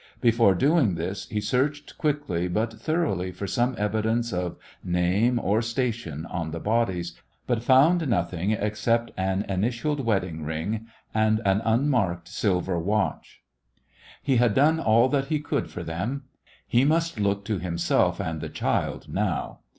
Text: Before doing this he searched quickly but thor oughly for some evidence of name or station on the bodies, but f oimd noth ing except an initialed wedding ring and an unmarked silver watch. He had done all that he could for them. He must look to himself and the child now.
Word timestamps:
Before 0.19 0.55
doing 0.55 0.95
this 0.95 1.27
he 1.29 1.39
searched 1.39 1.95
quickly 1.99 2.47
but 2.47 2.73
thor 2.73 3.05
oughly 3.05 3.31
for 3.31 3.45
some 3.45 3.75
evidence 3.77 4.33
of 4.33 4.57
name 4.83 5.37
or 5.37 5.61
station 5.61 6.25
on 6.25 6.49
the 6.49 6.59
bodies, 6.59 7.13
but 7.45 7.59
f 7.59 7.67
oimd 7.67 8.07
noth 8.07 8.33
ing 8.33 8.49
except 8.49 9.11
an 9.15 9.45
initialed 9.47 9.99
wedding 9.99 10.43
ring 10.43 10.87
and 11.13 11.39
an 11.45 11.61
unmarked 11.63 12.29
silver 12.29 12.79
watch. 12.79 13.43
He 14.23 14.37
had 14.37 14.55
done 14.55 14.79
all 14.79 15.07
that 15.09 15.25
he 15.25 15.39
could 15.39 15.69
for 15.69 15.83
them. 15.83 16.23
He 16.67 16.83
must 16.83 17.19
look 17.19 17.45
to 17.45 17.59
himself 17.59 18.19
and 18.19 18.41
the 18.41 18.49
child 18.49 19.07
now. 19.07 19.59